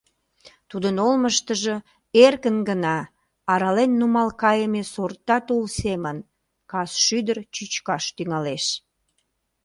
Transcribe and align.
тудын 0.69 0.95
олмыштыжо 1.05 1.75
эркын 2.25 2.57
гына, 2.69 2.97
арален 3.51 3.91
нумал 3.99 4.29
кайыме 4.41 4.81
сорта 4.93 5.37
тул 5.47 5.63
семын, 5.79 6.17
кас 6.71 6.91
шӱдыр 7.05 7.37
чӱчкаш 7.55 8.03
тӱҥалеш. 8.15 8.65